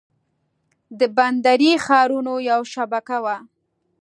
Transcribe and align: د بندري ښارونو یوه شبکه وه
د 0.99 1.01
بندري 1.17 1.71
ښارونو 1.85 2.33
یوه 2.49 2.67
شبکه 2.73 3.17
وه 3.23 3.37